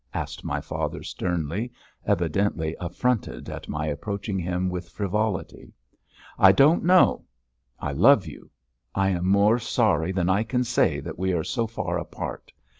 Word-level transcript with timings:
asked 0.15 0.43
my 0.43 0.59
father 0.59 1.03
sternly, 1.03 1.71
evidently 2.07 2.75
affronted 2.79 3.47
at 3.51 3.69
my 3.69 3.87
reproaching 3.91 4.39
him 4.39 4.67
with 4.67 4.89
frivolity. 4.89 5.75
"I 6.39 6.53
don't 6.53 6.83
know. 6.83 7.25
I 7.79 7.91
love 7.91 8.25
you. 8.25 8.49
I 8.95 9.09
am 9.09 9.27
more 9.29 9.59
sorry 9.59 10.11
than 10.11 10.27
I 10.27 10.41
can 10.41 10.63
say 10.63 11.01
that 11.01 11.19
we 11.19 11.33
are 11.33 11.43
so 11.43 11.67
far 11.67 11.99
apart. 11.99 12.51